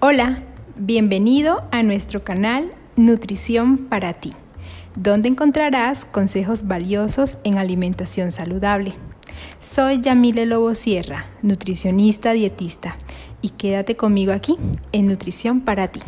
Hola, 0.00 0.44
bienvenido 0.76 1.64
a 1.72 1.82
nuestro 1.82 2.22
canal 2.22 2.70
Nutrición 2.94 3.88
para 3.88 4.12
ti, 4.12 4.32
donde 4.94 5.26
encontrarás 5.28 6.04
consejos 6.04 6.68
valiosos 6.68 7.38
en 7.42 7.58
alimentación 7.58 8.30
saludable. 8.30 8.92
Soy 9.58 10.00
Yamile 10.00 10.46
Lobo 10.46 10.76
Sierra, 10.76 11.26
nutricionista 11.42 12.30
dietista, 12.30 12.96
y 13.42 13.48
quédate 13.48 13.96
conmigo 13.96 14.32
aquí 14.32 14.56
en 14.92 15.08
Nutrición 15.08 15.62
para 15.62 15.88
ti. 15.88 16.00